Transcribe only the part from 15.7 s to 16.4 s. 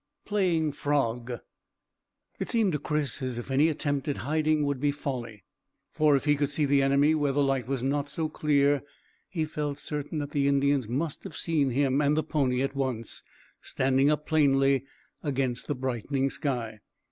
brightening